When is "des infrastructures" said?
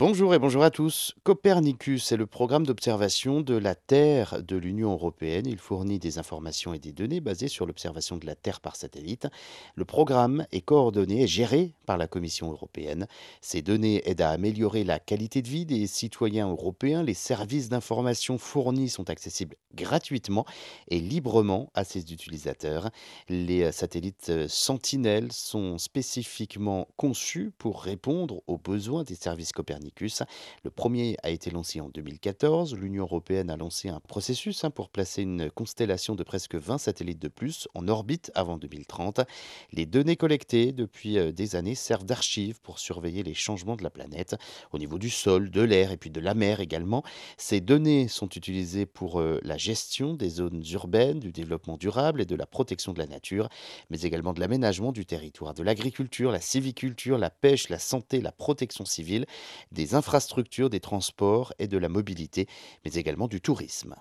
59.72-60.70